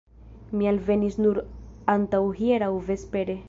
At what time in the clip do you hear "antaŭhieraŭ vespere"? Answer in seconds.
1.97-3.37